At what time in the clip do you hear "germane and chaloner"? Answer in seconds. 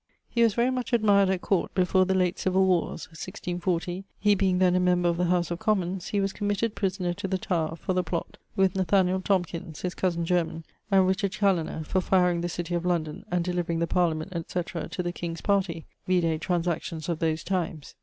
10.25-11.83